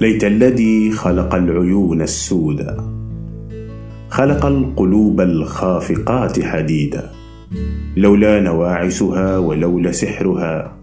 [0.00, 2.76] ليت الذي خلق العيون السودا
[4.08, 7.10] خلق القلوب الخافقات حديدا.
[7.96, 10.76] لولا نواعسها ولولا سحرها.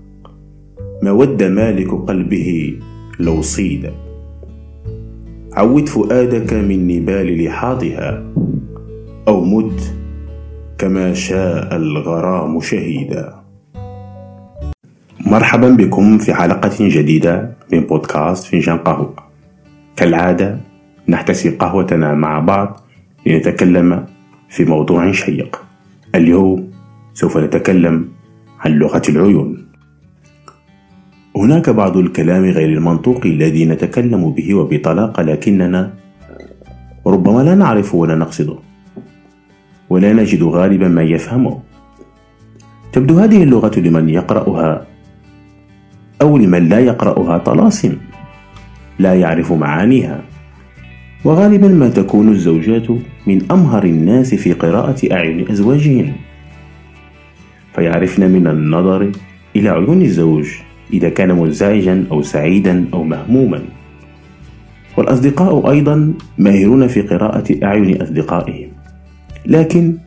[1.03, 2.79] ما ود مالك قلبه
[3.19, 3.91] لو صيد
[5.53, 8.23] عود فؤادك من نبال لحاظها
[9.27, 9.95] أو مت
[10.77, 13.44] كما شاء الغرام شهيدا.
[15.35, 19.15] مرحبا بكم في حلقة جديدة من بودكاست فنجان قهوة.
[19.95, 20.59] كالعادة
[21.09, 22.79] نحتسي قهوتنا مع بعض
[23.25, 24.05] لنتكلم
[24.49, 25.61] في موضوع شيق.
[26.15, 26.71] اليوم
[27.13, 28.07] سوف نتكلم
[28.59, 29.67] عن لغة العيون.
[31.35, 35.93] هناك بعض الكلام غير المنطوقي الذي نتكلم به وبطلاقة لكننا
[37.07, 38.57] ربما لا نعرف ولا نقصده.
[39.89, 41.59] ولا نجد غالبا من يفهمه.
[42.91, 44.94] تبدو هذه اللغة لمن يقرأها
[46.21, 47.97] أو لمن لا يقرأها طلاسم
[48.99, 50.21] لا يعرف معانيها.
[51.25, 52.87] وغالبا ما تكون الزوجات
[53.27, 56.13] من أمهر الناس في قراءة أعين أزواجهن
[57.75, 59.11] فيعرفن من النظر
[59.55, 60.47] إلى عيون الزوج
[60.93, 63.61] إذا كان منزعجا أو سعيدا أو مهموما.
[64.97, 68.69] والأصدقاء أيضا ماهرون في قراءة أعين أصدقائهم.
[69.45, 69.97] لكن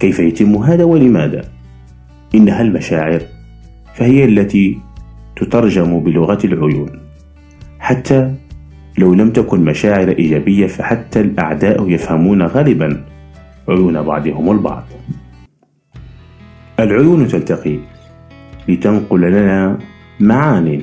[0.00, 1.44] كيف يتم هذا ولماذا؟
[2.34, 3.22] إنها المشاعر
[3.94, 4.78] فهي التي
[5.36, 7.00] تترجم بلغة العيون.
[7.78, 8.34] حتى
[8.98, 13.04] لو لم تكن مشاعر إيجابية فحتى الأعداء يفهمون غالبا
[13.68, 14.84] عيون بعضهم البعض.
[16.80, 17.78] العيون تلتقي
[18.68, 19.78] لتنقل لنا
[20.20, 20.80] معان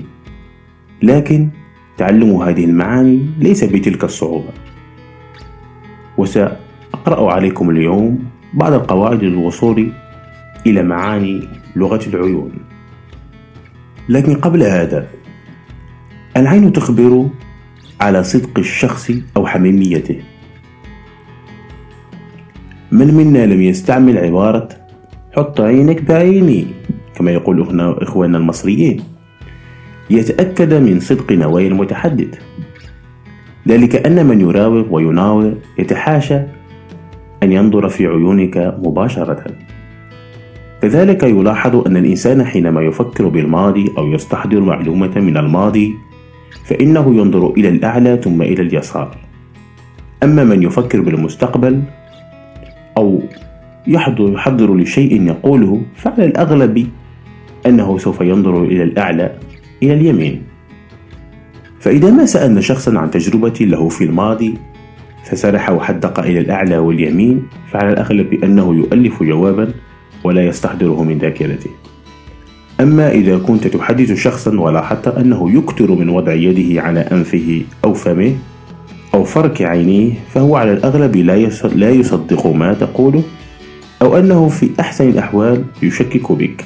[1.03, 1.49] لكن
[1.97, 4.49] تعلم هذه المعاني ليس بتلك الصعوبة.
[6.17, 8.19] وسأقرأ عليكم اليوم
[8.53, 9.91] بعض القواعد للوصول
[10.67, 12.52] إلى معاني لغة العيون.
[14.12, 15.08] لكن قبل هذا
[16.38, 17.30] العين تخبر
[18.02, 20.20] على صدق الشخص أو حميميته.
[22.92, 24.70] من منا لم يستعمل عبارة
[25.36, 26.67] حط عينك بعيني
[27.16, 29.04] كما يقول إخواننا المصريين.
[30.10, 32.39] يتأكد من صدق نوايا المتحدث.
[33.67, 36.39] ذلك أن من يراوغ ويناور يتحاشى
[37.44, 39.45] أن ينظر في عيونك مباشرة.
[40.81, 45.95] كذلك يلاحظ أن الإنسان حينما يفكر بالماضي أو يستحضر معلومة من الماضي
[46.64, 49.17] فإنه ينظر إلى الأعلى ثم إلى اليسار.
[50.23, 51.83] أما من يفكر بالمستقبل
[52.97, 53.21] أو
[53.87, 56.87] يحضر, يحضر لشيء يقوله فعلى الأغلب
[57.65, 59.31] أنه سوف ينظر إلى الأعلى
[59.83, 60.43] إلى اليمين.
[61.80, 64.53] فإذا ما سألنا شخصا عن تجربة له في الماضي
[65.23, 69.73] فسرح وحدق إلى الأعلى واليمين فعلى الأغلب أنه يؤلف جوابا
[70.23, 71.70] ولا يستحضره من ذاكرته.
[72.82, 78.36] أما إذا كنت تحدث شخصا ولاحظت أنه يكثر من وضع يده على أنفه أو فمه
[79.14, 81.15] أو فرك عينيه فهو على الأغلب
[81.76, 83.23] لا يصدق ما تقوله
[84.02, 86.65] أو أنه في أحسن الأحوال يشكك بك.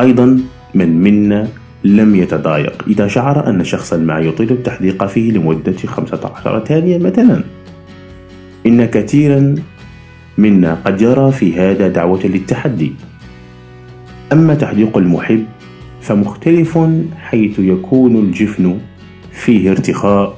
[0.00, 0.40] أيضا
[0.74, 1.48] من منا
[1.84, 7.44] لم يتضايق إذا شعر أن شخصا ما يطيل التحديق فيه لمدة 15 ثانية مثلا.
[8.66, 9.54] إن كثيرا
[10.38, 12.92] منا قد يرى في هذا دعوة للتحدي.
[14.32, 15.44] أما تحديق المحب
[16.00, 16.78] فمختلف
[17.16, 18.78] حيث يكون الجفن
[19.32, 20.36] فيه ارتخاء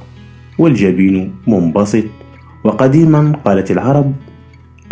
[0.59, 2.05] والجبين منبسط.
[2.65, 4.13] وقديما قالت العرب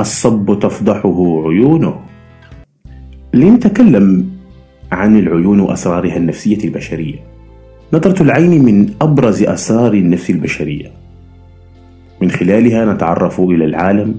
[0.01, 2.01] الصب تفضحه عيونه.
[3.35, 4.31] لنتكلم
[4.93, 7.19] عن العيون وأسرارها النفسية البشرية.
[7.93, 10.91] نظرة العين من أبرز أسرار النفس البشرية.
[12.23, 14.15] من خلالها نتعرف إلى العالم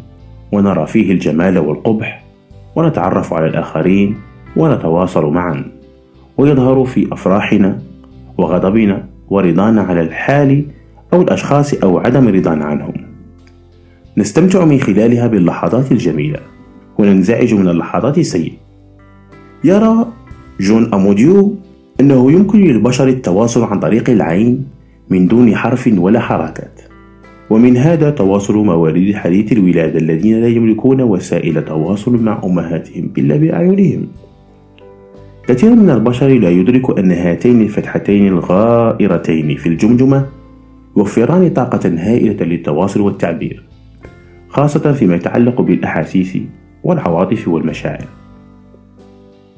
[0.51, 2.23] ونرى فيه الجمال والقبح
[2.75, 4.15] ونتعرف على الآخرين
[4.55, 5.65] ونتواصل معا.
[6.37, 7.79] ويظهر في أفراحنا
[8.37, 10.65] وغضبنا ورضانا على الحال
[11.13, 12.93] أو الأشخاص أو عدم رضانا عنهم.
[14.17, 16.39] نستمتع من خلالها باللحظات الجميلة
[16.97, 18.57] وننزعج من اللحظات السيئة.
[19.63, 20.05] يرى
[20.59, 21.55] جون أموديو
[21.99, 24.65] أنه يمكن للبشر التواصل عن طريق العين
[25.09, 26.74] من دون حرف ولا حركات
[27.49, 34.07] ومن هذا تواصل مواليد حديث الولادة الذين لا يملكون وسائل تواصل مع أمهاتهم إلا بأعينهم.
[35.47, 40.25] كثير من البشر لا يدرك أن هاتين الفتحتين الغائرتين في الجمجمة
[40.97, 43.63] يوفران طاقة هائلة للتواصل والتعبير
[44.49, 46.37] خاصة فيما يتعلق بالأحاسيس
[46.83, 48.05] والعواطف والمشاعر.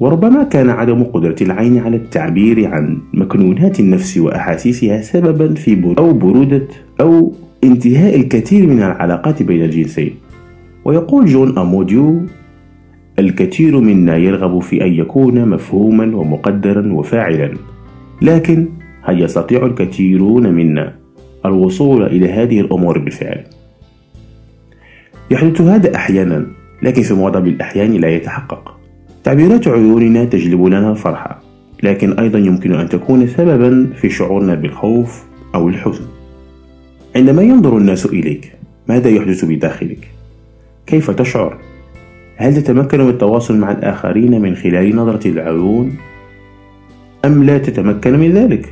[0.00, 6.68] وربما كان عدم قدرة العين على التعبير عن مكنونات النفس وأحاسيسها سببا في أو برودة
[7.00, 7.32] أو
[7.64, 10.14] انتهاء الكثير من العلاقات بين الجنسين.
[10.84, 12.22] ويقول جون أموديو
[13.18, 17.54] الكثير منا يرغب في أن يكون مفهوما ومقدرا وفاعلا
[18.22, 18.68] لكن
[19.02, 20.94] هل يستطيع الكثيرون منا
[21.46, 23.44] الوصول إلى هذه الأمور بالفعل؟
[25.30, 26.46] يحدث هذا أحيانا
[26.82, 28.76] لكن في معظم الأحيان لا يتحقق.
[29.24, 31.42] تعبيرات عيوننا تجلب لنا الفرحة
[31.82, 35.24] لكن أيضا يمكن أن تكون سببا في شعورنا بالخوف
[35.54, 36.17] أو الحزن.
[37.18, 38.52] عندما ينظر الناس إليك
[38.88, 40.08] ماذا يحدث بداخلك؟
[40.86, 41.58] كيف تشعر؟
[42.36, 45.96] هل تتمكن من التواصل مع الآخرين من خلال نظرة العيون؟
[47.24, 48.68] أم لا تتمكن من ذلك؟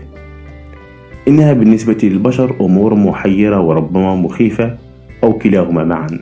[1.29, 4.77] إنها بالنسبة للبشر أمور محيرة وربما مخيفة
[5.25, 6.19] أو كلاهما معا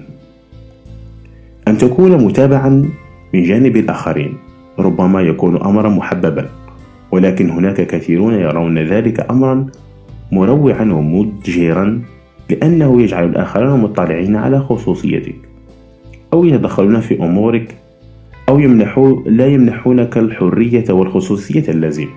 [1.69, 2.91] أن تكون متابعا
[3.35, 4.35] من جانب الآخرين
[4.79, 6.49] ربما يكون أمرا محببا
[7.11, 9.67] ولكن هناك كثيرون يرون ذلك أمرا
[10.33, 12.14] مروعا ومضجرا
[12.51, 15.37] لأنه يجعل الآخرين مطلعين على خصوصيتك
[16.33, 17.77] أو يتدخلون في أمورك
[18.49, 22.09] أو يمنحو لا يمنحونك الحرية والخصوصية اللازمة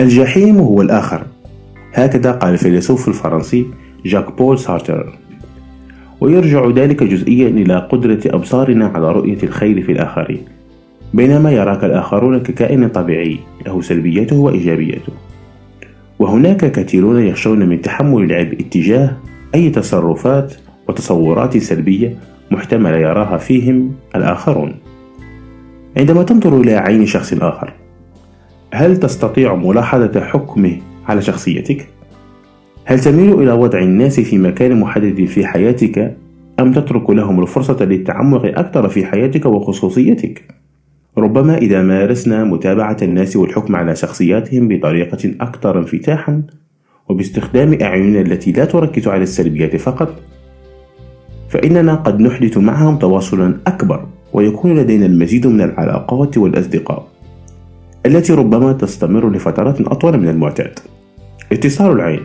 [0.00, 1.22] الجحيم هو الآخر.
[1.92, 3.66] هكذا قال الفيلسوف الفرنسي
[4.06, 5.18] جاك بول سارتر.
[6.20, 10.40] ويرجع ذلك جزئيا إلى قدرة أبصارنا على رؤية الخير في الآخرين.
[11.14, 15.12] بينما يراك الآخرون ككائن طبيعي له سلبياته وإيجابياته
[16.20, 19.16] وهناك كثيرون يخشون من تحمل العبء اتجاه
[19.54, 20.54] أي تصرفات
[20.88, 22.16] وتصورات سلبية
[22.50, 24.74] محتملة يراها فيهم الآخرون
[25.96, 27.74] عندما تنظر إلى عين شخص آخر
[28.74, 30.78] هل تستطيع ملاحظة حكمه
[31.08, 31.88] على شخصيتك؟
[32.84, 36.16] هل تميل إلى وضع الناس في مكان محدد في حياتك
[36.60, 40.54] أم تترك لهم الفرصة للتعمق أكثر في حياتك وخصوصيتك؟
[41.18, 46.42] ربما إذا مارسنا متابعة الناس والحكم على شخصياتهم بطريقة أكثر انفتاحا
[47.08, 50.20] وباستخدام أعيننا التي لا تركز على السلبيات فقط
[51.48, 57.08] فإننا قد نحدث معهم تواصلا أكبر ويكون لدينا المزيد من العلاقات والأصدقاء
[58.06, 60.78] التي ربما تستمر لفترات أطول من المعتاد.
[61.52, 62.20] اتصال العين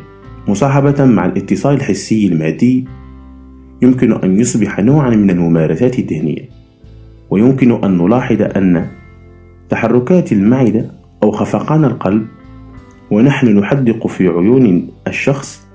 [0.47, 2.85] مصاحبة مع الاتصال الحسي المادي
[3.81, 6.54] يمكن أن يصبح نوعا من الممارسات الذهنية.
[7.29, 8.87] ويمكن أن نلاحظ أن
[9.69, 10.85] تحركات المعدة
[11.23, 12.27] أو خفقان القلب
[13.11, 15.67] ونحن نحدق في عيون الشخص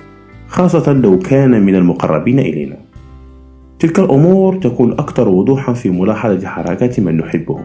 [0.48, 2.76] خاصة لو كان من المقربين إلينا.
[3.78, 7.64] تلك الأمور تكون أكثر وضوحا في ملاحظة حركات من نحبهم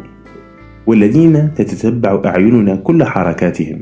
[0.88, 3.82] والذين تتتبع أعيننا كل حركاتهم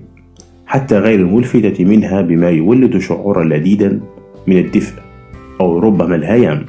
[0.65, 3.99] حتى غير الملفتة منها بما يولد شعورا لذيذا
[4.47, 5.01] من الدفء
[5.61, 6.65] أو ربما الهيام.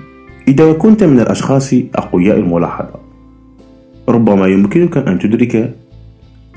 [0.49, 3.04] إذا كنت من الأشخاص أقوياء الملاحظة
[4.09, 5.75] ربما يمكنك أن تدرك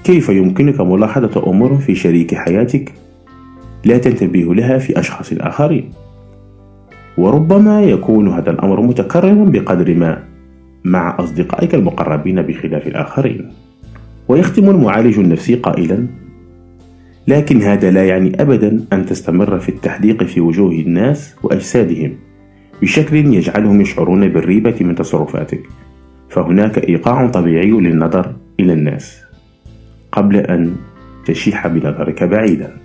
[0.04, 2.94] كيف يمكنك ملاحظة أمور في شريك حياتك
[3.86, 5.92] لا تنتبه لها في أشخاص آخرين.
[7.18, 10.24] وربما يكون هذا الأمر متكررا بقدر ما
[10.84, 13.52] مع أصدقائك المقربين بخلاف الآخرين.
[14.28, 16.08] ويختم المعالج النفسي قائلا
[17.28, 22.16] لكن هذا لا يعني أبدا أن تستمر في التحديق في وجوه الناس وأجسادهم
[22.82, 25.87] بشكل يجعلهم يشعرون بالريبة من تصرفاتك.
[26.30, 29.22] فهناك إيقاع طبيعي للنظر إلى الناس
[30.12, 30.76] قبل أن
[31.26, 32.78] تشيح بنظرك بعيدا.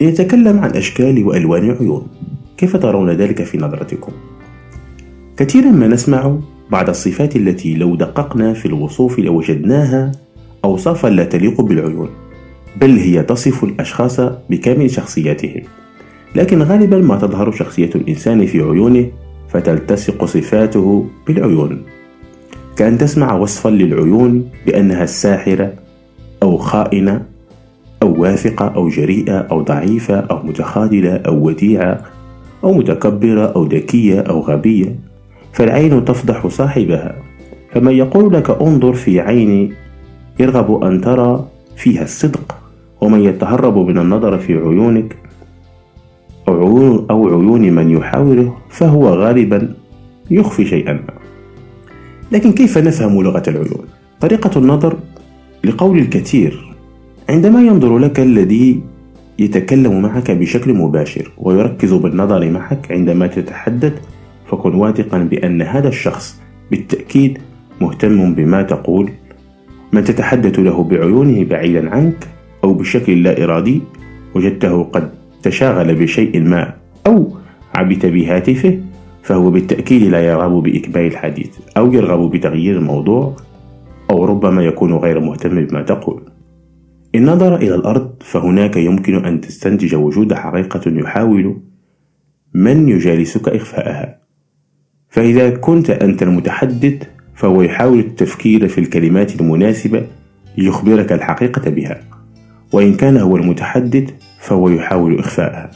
[0.00, 2.08] لنتكلم عن أشكال وألوان العيون
[2.56, 4.12] كيف ترون ذلك في نظرتكم؟
[5.36, 6.38] كثيرا ما نسمع
[6.70, 10.12] بعض الصفات التي لو دققنا في الوصوف لوجدناها
[10.64, 12.08] أوصافا لا تليق بالعيون
[12.80, 15.62] بل هي تصف الأشخاص بكامل شخصياتهم.
[16.36, 19.10] لكن غالبا ما تظهر شخصية الإنسان في عيونه
[19.48, 21.82] فتلتصق صفاته بالعيون.
[22.76, 25.72] كأن تسمع وصفا للعيون بأنها الساحرة
[26.42, 27.22] أو خائنة
[28.02, 32.00] أو واثقة أو جريئة أو ضعيفة أو متخاذلة أو وديعة
[32.64, 34.94] أو متكبرة أو ذكية أو غبية
[35.52, 37.14] فالعين تفضح صاحبها.
[37.72, 39.72] فمن يقول لك انظر في عيني
[40.40, 42.54] يرغب أن ترى فيها الصدق.
[43.00, 45.16] ومن يتهرب من النظر في عيونك
[47.10, 49.74] أو عيون, من يحاوره فهو غالبا
[50.30, 51.14] يخفي شيئا ما.
[52.32, 53.84] لكن كيف نفهم لغة العيون؟
[54.20, 54.96] طريقة النظر
[55.64, 56.74] لقول الكثير.
[57.28, 58.80] عندما ينظر لك الذي
[59.38, 63.92] يتكلم معك بشكل مباشر ويركز بالنظر معك عندما تتحدث
[64.50, 67.38] فكن واثقا بأن هذا الشخص بالتأكيد
[67.80, 69.10] مهتم بما تقول.
[69.92, 72.26] من تتحدث له بعيونه بعيدا عنك
[72.64, 73.82] أو بشكل لا إرادي
[74.34, 76.74] وجدته قد تشاغل بشيء ما
[77.06, 77.36] أو
[77.74, 78.78] عبث بهاتفه
[79.22, 83.36] فهو بالتأكيد لا يرغب بإكمال الحديث أو يرغب بتغيير الموضوع
[84.10, 86.22] أو ربما يكون غير مهتم بما تقول.
[87.14, 91.60] إن نظر إلى الأرض فهناك يمكن أن تستنتج وجود حقيقة يحاول
[92.54, 94.18] من يجالسك إخفاءها.
[95.08, 97.02] فإذا كنت أنت المتحدث
[97.34, 100.06] فهو يحاول التفكير في الكلمات المناسبة
[100.58, 102.00] ليخبرك الحقيقة بها.
[102.72, 105.70] وإن كان هو المتحدث فهو يحاول إخفاءها.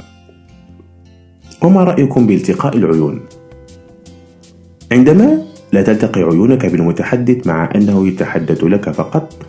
[1.62, 3.20] وما رأيكم بالتقاء العيون؟
[4.92, 5.42] عندما
[5.72, 9.46] لا تلتقي عيونك بالمتحدث مع أنه يتحدث لك فقط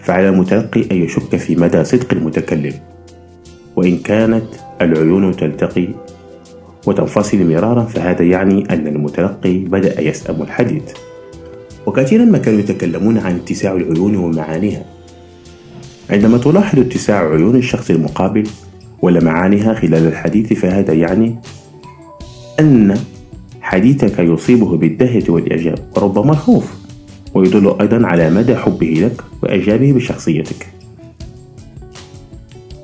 [0.00, 2.72] فعلى المتلقي أن يشك في مدى صدق المتكلم.
[3.76, 4.46] وإن كانت
[4.80, 5.88] العيون تلتقي
[6.86, 10.92] وتنفصل مرارا فهذا يعني أن المتلقي بدأ يسأم الحديث.
[11.86, 14.93] وكثيرا ما كانوا يتكلمون عن اتساع العيون ومعانيها.
[16.10, 18.46] عندما تلاحظ اتساع عيون الشخص المقابل
[19.02, 21.38] ولمعانها خلال الحديث فهذا يعني
[22.60, 22.98] أن
[23.60, 25.78] حديثك يصيبه بالدهية والإعجاب.
[25.96, 26.74] وربما الخوف
[27.34, 30.66] ويدل أيضا على مدى حبه لك وإعجابه بشخصيتك.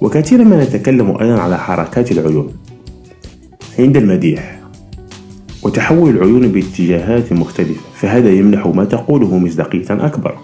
[0.01, 2.53] وكثيرا ما نتكلم أيضا على حركات العيون.
[3.79, 4.61] عند المديح
[5.63, 10.39] وتحول العيون باتجاهات مختلفة فهذا يمنح ما تقوله مصداقية أكبر.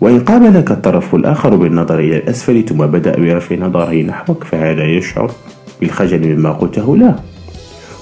[0.00, 5.30] وإن قابلك الطرف الآخر بالنظر إلى الأسفل ثم بدأ برفع نظره نحوك فهذا يشعر
[5.80, 7.16] بالخجل مما قلته له.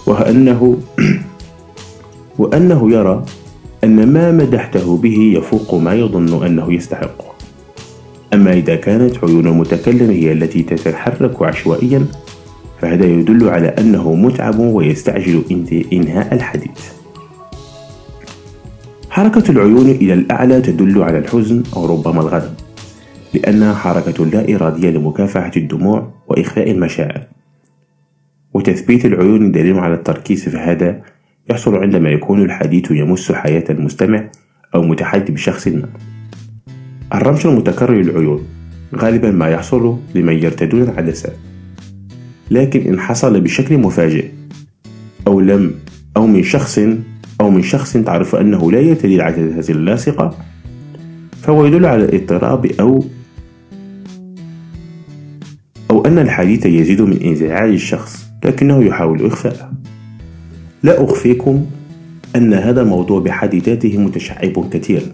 [0.06, 0.78] وأنه
[2.38, 3.24] وأنه يرى
[3.84, 7.26] أن ما مدحته به يفوق ما يظن أنه يستحقه
[8.34, 12.06] أما إذا كانت عيون المتكلم هي التي تتحرك عشوائيا
[12.80, 15.42] فهذا يدل على أنه متعب ويستعجل
[15.92, 16.96] إنهاء الحديث.
[19.16, 22.54] حركة العيون إلى الأعلى تدل على الحزن أو ربما الغضب
[23.34, 27.26] لأنها حركة لا إرادية لمكافحة الدموع وإخفاء المشاعر.
[28.54, 31.02] وتثبيت العيون دليل على التركيز فهذا
[31.50, 34.28] يحصل عندما يكون الحديث يمس حياة المستمع
[34.74, 35.88] أو متحدث بشخص ما.
[37.14, 38.46] الرمش المتكرر للعيون
[38.96, 41.36] غالبا ما يحصل لمن يرتدون العدسات
[42.50, 44.28] لكن إن حصل بشكل مفاجئ
[45.26, 45.74] أو لم
[46.16, 46.80] أو من شخص
[47.40, 50.38] أو من شخص تعرف أنه لا يرتدي العدسات اللاصقة
[51.42, 53.04] فهو يدل على الاضطراب أو
[55.90, 59.72] أو أن الحديث يزيد من انزعاج الشخص لكنه يحاول إخفاءه.
[60.82, 61.66] لا أخفيكم
[62.36, 65.06] أن هذا الموضوع بحد ذاته متشعب كثيرا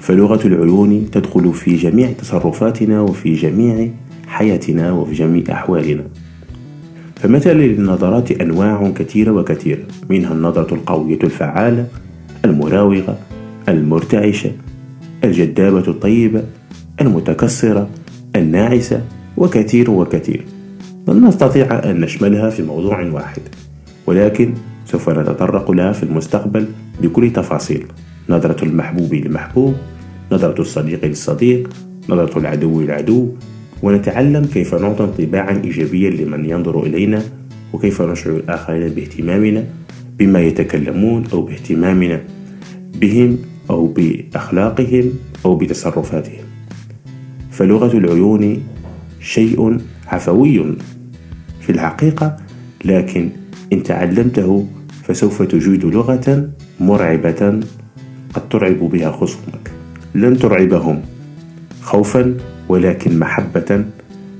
[0.00, 3.88] فلغة العيون تدخل في جميع تصرفاتنا وفي جميع
[4.26, 6.04] حياتنا وفي جميع أحوالنا.
[7.22, 11.86] فمثلا للنظرات أنواع كثيرة وكثيرة منها النظرة القوية الفعالة
[12.44, 13.18] المراوغة
[13.68, 14.52] المرتعشة
[15.24, 16.42] الجذابة الطيبة
[17.00, 17.88] المتكسرة
[18.36, 19.02] الناعسة
[19.36, 20.44] وكثير وكثير.
[21.08, 23.42] لن نستطيع أن نشملها في موضوع واحد
[24.06, 24.54] ولكن
[24.86, 26.66] سوف نتطرق لها في المستقبل
[27.02, 27.86] بكل تفاصيل.
[28.28, 29.74] نظرة المحبوب للمحبوب
[30.32, 31.68] نظرة الصديق للصديق
[32.08, 33.28] نظرة العدو للعدو
[33.82, 37.22] ونتعلم كيف نعطي انطباعا إيجابيا لمن ينظر إلينا
[37.72, 39.64] وكيف نشعر الآخرين باهتمامنا
[40.18, 42.20] بما يتكلمون أو باهتمامنا
[42.94, 43.38] بهم
[43.70, 45.12] أو بأخلاقهم
[45.44, 46.44] أو بتصرفاتهم.
[47.50, 48.62] فلغة العيون
[49.20, 50.76] شيء عفوي
[51.60, 52.36] في الحقيقة
[52.84, 53.30] لكن
[53.72, 54.66] إن تعلمته
[55.02, 57.60] فسوف تجيد لغة مرعبة
[58.34, 59.70] قد ترعب بها خصومك.
[60.14, 61.02] لن ترعبهم.
[61.82, 62.36] خوفا
[62.68, 63.84] ولكن محبة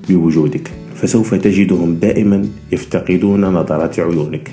[0.08, 0.70] بوجودك.
[0.94, 4.50] فسوف تجدهم دائما يفتقدون نظرات عيونك.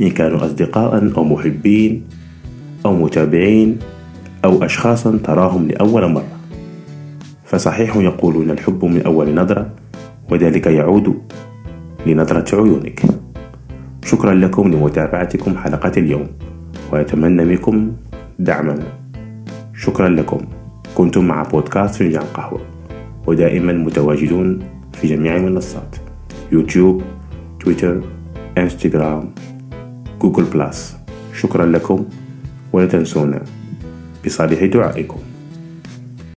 [0.00, 2.04] إن كانوا أصدقاء أو محبين
[2.86, 3.78] أو متابعين
[4.44, 6.38] أو أشخاصا تراهم لأول مرة.
[7.44, 9.70] فصحيح يقولون الحب من أول نظرة
[10.30, 11.22] وذلك يعود
[12.06, 13.02] لنظرة عيونك.
[14.04, 16.26] شكرا لكم لمتابعتكم حلقة اليوم
[16.92, 17.92] وأتمنى منكم
[18.38, 18.78] دعما.
[19.74, 20.40] شكرا لكم.
[20.94, 22.60] كنتم مع بودكاست فنجان قهوة.
[23.28, 24.58] ودائما متواجدون
[25.00, 25.96] في جميع المنصات
[26.52, 27.02] يوتيوب
[27.60, 28.00] تويتر
[28.58, 29.30] إنستغرام
[30.20, 30.96] جوجل بلاس
[31.34, 32.04] شكرا لكم
[32.72, 33.44] ولا تنسونا
[34.24, 35.27] بصالح دعائكم.